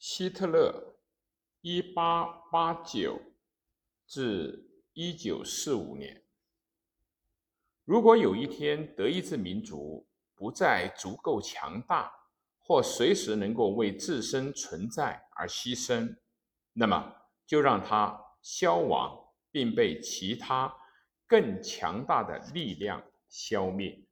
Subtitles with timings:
[0.00, 0.96] 希特勒
[1.60, 3.20] （1889
[4.06, 6.24] 至1945年）。
[7.84, 12.10] 如果有一天德意志民族不再足够强大，
[12.56, 16.16] 或随时能够为自身存在而牺牲，
[16.72, 17.14] 那么
[17.44, 20.74] 就让它消亡，并被其他
[21.26, 24.02] 更强大的力量消灭。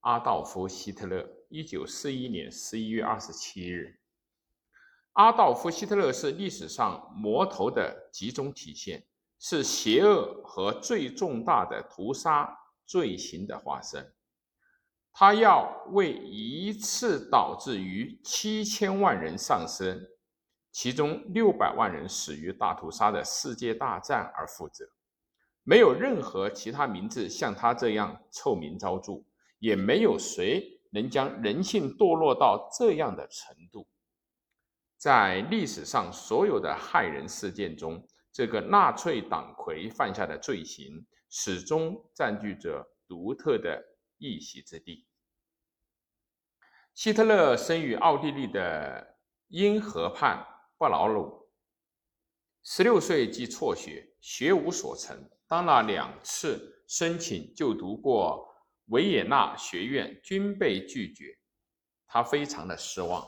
[0.00, 3.98] 阿道夫·希特勒，一九四一年十一月二十七日。
[5.12, 9.04] 阿道夫·希特勒是历史上魔头的集中体现，
[9.38, 12.48] 是邪恶和最重大的屠杀
[12.86, 14.12] 罪行的化身。
[15.12, 20.00] 他要为一次导致逾七千万人丧生，
[20.70, 24.84] 其中六百万人死于大屠杀的世界大战而负责。
[25.62, 29.22] 没有任何其他名字像他这样臭名昭著。
[29.58, 33.86] 也没有谁能将人性堕落到这样的程度。
[35.02, 43.82] 在历史上所有的害人事件中，这个纳粹党魁犯下的罪行始终占据着独特的
[44.18, 45.04] 一席之地。
[46.94, 50.46] 希特勒生于奥地利的因河畔
[50.78, 51.50] 布劳鲁，
[52.62, 58.48] 十六岁即辍学，学无所成，当了两次申请就读过。
[58.86, 61.36] 维也纳学院均被拒绝，
[62.06, 63.26] 他非常的失望。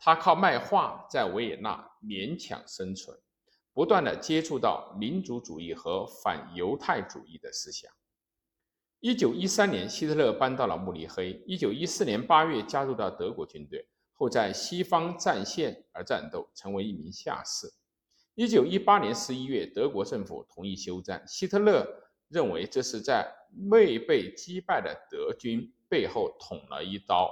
[0.00, 3.16] 他靠卖画在维也纳勉强生存，
[3.74, 7.92] 不断的接触到民族主义和反犹太主义的思想。
[8.98, 11.42] 一九一三年，希特勒搬到了慕尼黑。
[11.46, 17.72] 一九一四年八月，加入到德国军队，后在西方战线而战斗，成为一名下士。
[18.34, 21.22] 一九一八年十一月，德国政府同意休战。
[21.28, 21.86] 希特勒。
[22.30, 23.28] 认为这是在
[23.70, 27.28] 未被击败的德军背后捅了一刀。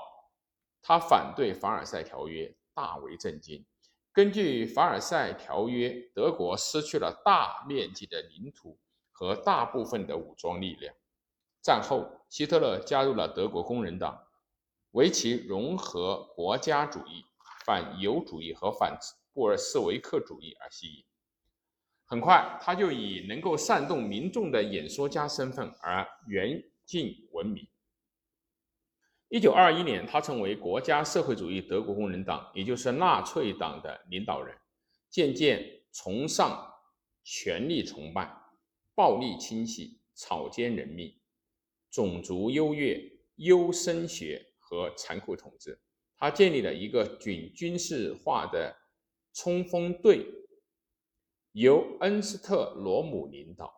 [0.82, 3.66] 他反对凡尔赛条约，大为震惊。
[4.12, 8.78] 根据凡尔赛条约，德国失去了大面积的领土
[9.10, 10.94] 和大部分的武装力量。
[11.60, 14.16] 战后，希特勒加入了德国工人党，
[14.92, 17.25] 为其融合国家主义、
[17.64, 18.97] 反犹主义和反
[19.32, 21.04] 布尔什维克主义而吸引。
[22.04, 27.66] 很快，他就以能够煽动民众的演说家身份而远近闻名。
[29.31, 34.56] 一九二一年，他成为国家社会主义德国工人党，也就是纳粹党的领导人，
[35.11, 35.62] 渐渐
[35.93, 36.66] 崇尚
[37.22, 38.34] 权力崇拜、
[38.94, 41.15] 暴力清洗、草菅人命、
[41.91, 42.99] 种族优越、
[43.37, 45.78] 优生学和残酷统治。
[46.16, 48.75] 他建立了一个军军事化的
[49.34, 50.27] 冲锋队。
[51.53, 53.72] 由恩斯特·罗姆领导，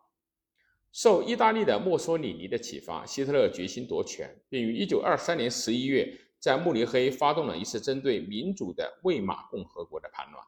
[0.91, 10.45] 受意大利的墨索里尼的启发，希特勒决心夺权，并于1923年11月在慕尼黑发动了一次针对民主的魏玛共和国的叛乱，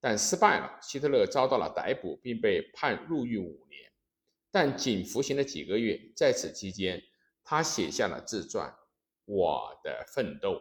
[0.00, 0.78] 但失败了。
[0.80, 3.92] 希特勒遭到了逮捕，并被判入狱五年，
[4.50, 6.00] 但仅服刑了几个月。
[6.16, 7.02] 在此期间，
[7.44, 8.70] 他写下了自传
[9.26, 10.54] 《我的奋斗》，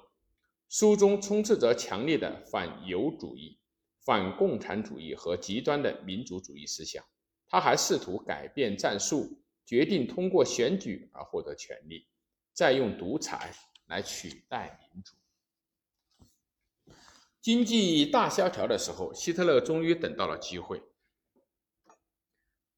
[0.67, 3.57] 书中充斥着强烈的反犹主义。
[4.03, 7.05] 反共产主义和极端的民族主义思想，
[7.51, 12.07] 他还试图改变战术，决定通过选举而获得权力，
[12.53, 13.53] 再用独裁
[13.88, 15.13] 来取代民主。
[17.41, 20.81] 经济大萧条的时候，希特勒终于等到了机会。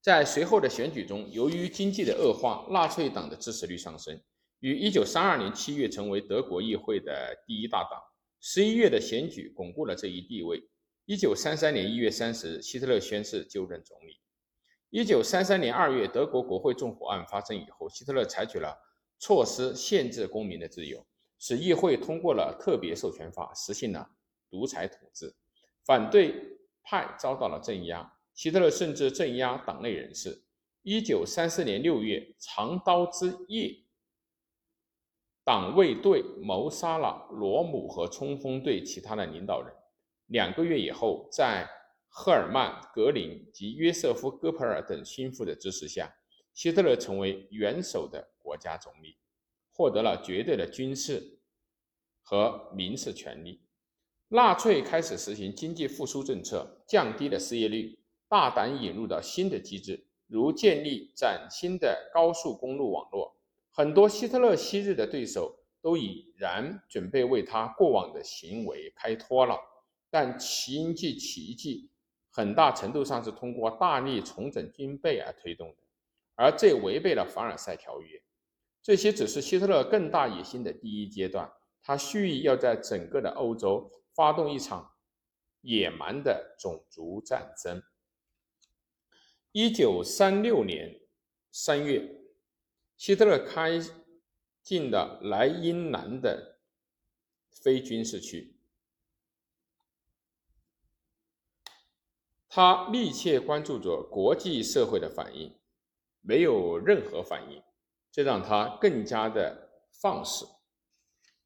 [0.02, 4.20] 在随后的选举中，由于经济的恶化，纳粹党的支持率上升，
[4.60, 8.02] 于1932年7月成为德国议会的第一大党。
[8.42, 10.68] 11月的选举巩固了这一地位。
[11.06, 14.23] 一九三三年一月三十日，希特勒宣誓就任总理。
[14.94, 18.78] 一九三三年二月，德国国会纵火案发生以后，希特勒采取了
[19.18, 21.04] 措施限制公民的自由，
[21.40, 24.08] 使议会通过了特别授权法，实行了
[24.52, 25.34] 独裁统治。
[25.84, 30.44] 反对派遭到了镇压，希特勒甚至镇压党内人士。
[30.84, 33.76] 一九三四年六月，长刀之夜，
[35.44, 39.74] 党卫队谋杀了罗姆和冲锋队其他的领导人。
[40.28, 41.68] 两个月以后，在
[42.16, 46.14] 赫尔曼·格林及约瑟夫·戈培尔等心腹的支持下，
[46.54, 49.18] 希特勒成为元首的国家总理，
[49.72, 51.40] 获得了绝对的军事
[52.22, 53.64] 和民事权利。
[54.28, 57.98] 纳粹开始实行经济复苏政策，降低了失业率，
[58.30, 63.36] 大胆引入了新的机制，如建立崭新的高速公路网络。
[63.72, 69.58] 很多希特勒昔日的对手都已然准备为他过往的行为开脱了。
[70.12, 71.90] 但经济奇迹
[72.36, 75.78] 很大程度上是通过大力重整军备而推动的，
[76.34, 78.20] 而这违背了凡尔赛条约。
[78.82, 81.50] 这些只是希特勒更大野心的第一阶段。
[81.86, 84.94] 他蓄意要在整个的欧洲发动一场
[85.62, 87.84] 野蛮的种族战争。
[89.52, 91.02] 一九三六年
[91.52, 92.10] 三月，
[92.98, 93.80] 希特勒开
[94.64, 96.58] 进了莱茵兰的
[97.52, 98.53] 非军事区，
[102.56, 105.52] 他密切关注着国际社会的反应，
[106.22, 107.60] 没有任何反应，
[108.12, 110.46] 这让他更加的放肆。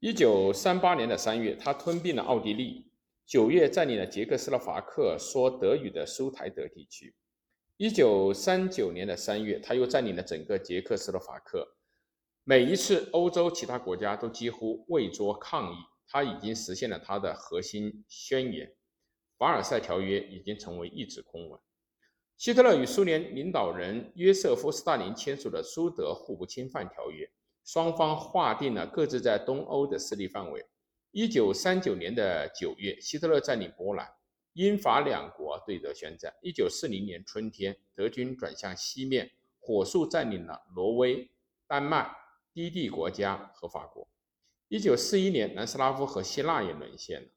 [0.02, 2.92] 一九三八年的三月，他吞并了奥地利；
[3.26, 7.16] 九月，占领了捷克斯洛伐克说德语的苏台德地区。
[7.78, 11.66] 一九三九年的三月，他又占领了整个捷克斯洛伐克。
[12.44, 15.78] 每一次，欧洲其他国家都几乎未作抗议。
[16.06, 18.68] 他已经实现了他的核心宣言，
[19.38, 21.60] 《凡尔赛条约》已经成为一纸空文。
[22.36, 27.30] 希特勒与苏联领导人约瑟夫·斯大林签署了苏德互不侵犯条约。
[27.64, 30.66] 双方划定了各自在东欧的势力范围。
[31.12, 34.08] 一九三九年的九月，希特勒占领波兰，
[34.54, 36.34] 英法两国对德宣战。
[36.42, 41.30] 一九四零年春天，德军转向西面，火速占领了挪威、
[41.68, 42.10] 丹麦、
[42.54, 44.08] 低地国家和法国。
[44.70, 47.28] 一九四一年，南斯拉夫和希腊也沦陷了，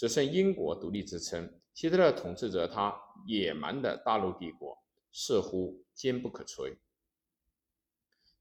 [0.00, 1.60] 只剩英国独立支撑。
[1.74, 4.82] 希特勒统治着他野蛮的大陆帝国，
[5.12, 6.74] 似乎坚不可摧。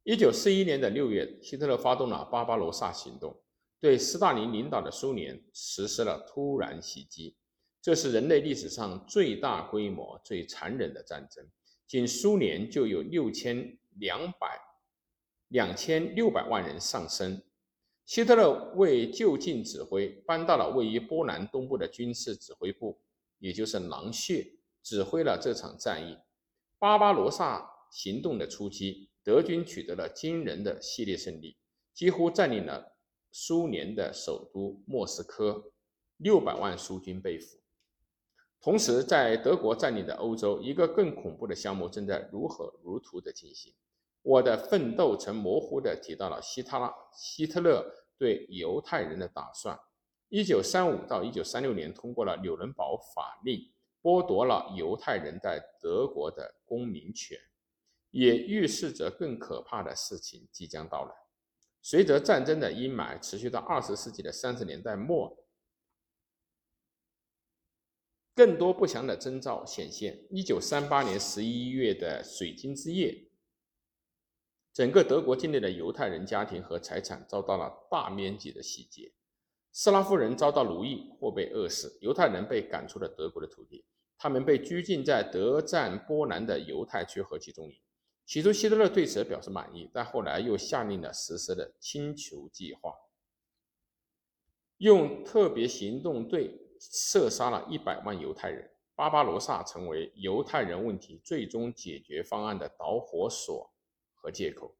[0.03, 3.43] 一九四一年的六月，希特勒发动了巴巴罗萨行动，
[3.77, 7.35] 对斯大林领导的苏联实施了突然袭击。
[7.81, 11.45] 这是人类历史上最大规模、最残忍的战争。
[11.85, 14.57] 仅苏联就有六千两百、
[15.49, 17.41] 两千六百万人丧生。
[18.09, 22.99] 希特勒为就近指挥，搬到了位于波兰东部的军事指挥部，
[23.37, 24.43] 也就是狼穴，
[24.81, 26.17] 指挥了这场战役。
[26.79, 29.11] 巴巴罗萨行动的初期。
[29.23, 31.55] 德军取得了惊人的系列胜利，
[31.93, 32.95] 几乎占领了
[33.31, 35.71] 苏联的首都莫斯科，
[36.17, 37.59] 六百万苏军被俘。
[38.59, 43.71] 同时，在德国占领的欧洲，一个更恐怖的项目正在如火如荼地进行。
[44.21, 47.85] 我的奋斗曾模糊地提到了希特拉希特勒
[48.17, 49.79] 对犹太人的打算。
[50.29, 53.59] 一九三五到一九三六年通过了纽伦堡法令，
[54.01, 57.37] 剥夺了犹太人在德国的公民权。
[58.11, 61.13] 也预示着更可怕的事情即将到来。
[61.79, 65.45] 随着战争的阴霾持续到二十世纪的三十年代末，
[68.33, 70.25] 更多不祥的征兆显现。
[70.31, 73.28] 一九三八年十一月的水晶之夜，
[74.71, 79.11] 整个德国境内的犹太人家庭和财产遭到了大面积的洗劫，
[79.71, 83.83] 斯拉夫人遭到奴役或被饿死，犹太人被赶出了德国的土地，
[84.17, 87.75] 他们被拘禁在德占波兰的犹太区和集中营。
[88.25, 92.93] 起初，希特勒对此表示满意，但后来又下令了实施的清除计划，
[94.77, 98.69] 用特别行动队射杀了一百万犹太人。
[98.95, 103.71] 巴巴罗萨成为犹太人问题最终解决方案的导火索
[104.21, 104.75] 和借口。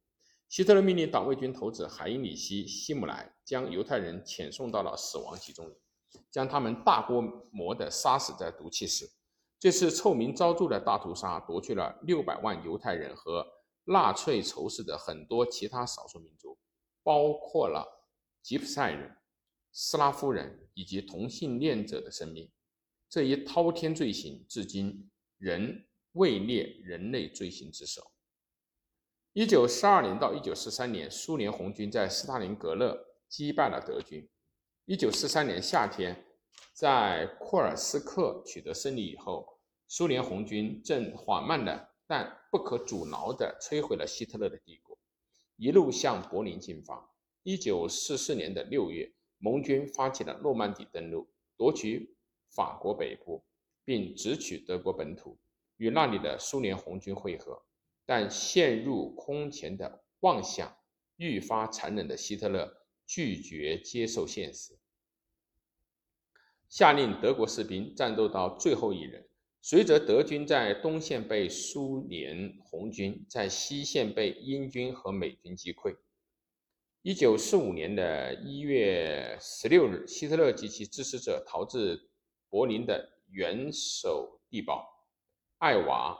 [0.48, 5.76] 希特勒命令党卫军头子海因里希·希姆莱将犹太人遣送到了死亡集中营，
[6.30, 7.20] 将他们大规
[7.52, 9.08] 模地杀死在毒气室。
[9.58, 13.46] 这次臭名昭著的大屠杀夺去了六百万犹太人和
[13.84, 16.58] 纳粹仇视的很多其他少数民族，
[17.02, 17.86] 包括了
[18.42, 19.16] 吉普赛人、
[19.70, 22.50] 斯拉夫人以及同性恋者的生命。
[23.08, 25.80] 这一滔天罪行至今仍
[26.12, 28.10] 位列人类罪行之首。
[29.32, 34.28] 一九四二年到一九四三年，苏联红军在斯大林格勒击败了德军。
[34.86, 36.26] 一九四三年夏天。
[36.72, 39.46] 在库尔斯克取得胜利以后，
[39.86, 44.98] 苏联红军正缓慢的但不可阻挠地摧毁了希特勒的帝国，
[45.56, 47.10] 一路向柏林进发。
[47.42, 52.16] 一九四四年的六月，盟军发起了诺曼底登陆，夺取
[52.48, 53.44] 法国北部，
[53.84, 55.38] 并直取德国本土，
[55.76, 57.62] 与那里的苏联红军会合。
[58.10, 60.76] 但陷入空前的妄想
[61.14, 64.76] 愈发残忍的希特勒拒绝接受现实。
[66.68, 69.28] 下令德国士兵战斗到最后一人。
[69.62, 75.96] 随着德军在东线被苏联红军，在西线被英军和美军击溃。
[77.02, 82.10] 一九四五年的一月十六日，希特勒及其支持者逃至
[82.48, 84.84] 柏林的元首地堡，
[85.58, 86.18] 艾娃、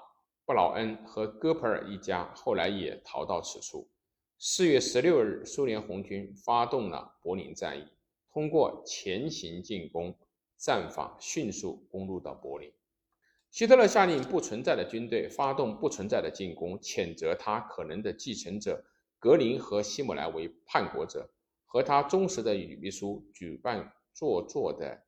[0.50, 3.88] 布劳恩和戈培尔一家后来也逃到此处。
[4.36, 7.86] 四月十六日，苏联红军发动了柏林战役，
[8.32, 10.12] 通过前行进攻。
[10.58, 12.68] 战法迅速攻入到柏林。
[13.52, 18.84] 希特勒下令不存在的军队发动不存在的进攻，谴责他可能的继承者
[19.20, 21.30] 格林和希姆莱为叛国者，
[21.64, 25.00] 和他忠实的女秘书举办做作的、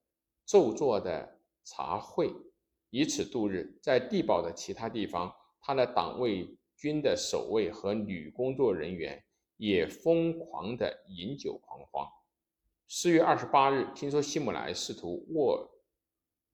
[0.47, 2.33] 做作的茶会，
[2.93, 3.79] 以此度日。
[3.81, 6.47] 在地堡的其他地方，他的党卫
[6.77, 9.25] 军的守卫和女工作人员
[9.57, 12.07] 也疯狂地饮酒狂欢。
[12.87, 15.71] 四月二十八日，听说希姆莱试图斡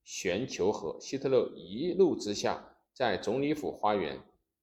[0.05, 4.23] 旋求和，希特勒一怒之下，在总理府花园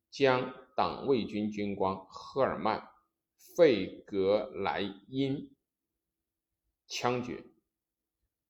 [0.09, 2.79] 将党卫军军官赫尔曼·
[3.57, 5.53] 费格莱因
[6.87, 7.43] 枪决。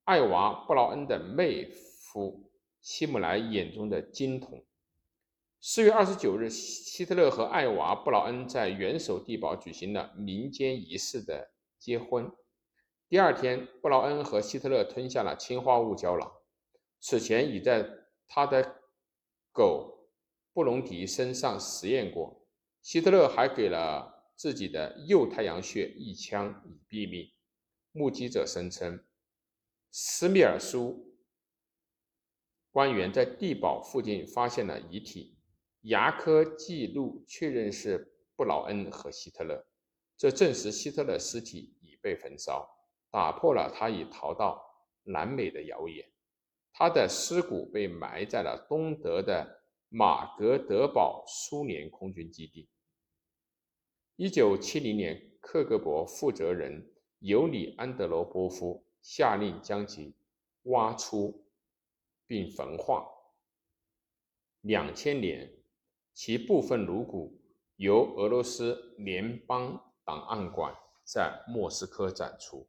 [0.04, 2.45] 艾娃·布劳恩的妹夫，
[2.86, 4.64] 希姆莱眼中的金童。
[5.60, 11.50] 四月二十九日，希特勒和艾娃·布劳恩在元首地堡举行了民间仪式的
[11.80, 12.32] 结婚。
[13.10, 16.32] 第二天，布劳恩和希特勒吞下了氰化物胶囊，
[17.00, 17.90] 此前已在
[18.28, 18.84] 他的
[19.52, 20.08] 狗
[20.54, 22.46] 布隆迪身上实验过。
[22.84, 27.32] 希特勒还给了自己的右太阳穴一枪以毙命。
[27.92, 29.04] 目击者声称。
[29.92, 31.15] 斯密尔苏
[32.76, 35.38] 官员在地堡附近发现了遗体，
[35.84, 39.66] 牙科记录确认是布劳恩和希特勒，
[40.18, 42.70] 这证实希特勒尸体已被焚烧，
[43.10, 44.62] 打破了他已逃到
[45.04, 46.06] 南美的谣言。
[46.74, 52.68] 他的尸骨被埋在了东德的马格德堡苏联空军基地。
[54.18, 58.86] 一九七零年，克格勃负责人尤里安德罗波夫。
[59.02, 60.14] 下令将其
[60.64, 61.45] 挖出
[62.28, 63.06] 并焚化。
[64.62, 65.52] 两千年，
[66.14, 67.42] 其部分颅骨
[67.76, 72.68] 由俄罗斯联邦档案馆在莫斯科展出。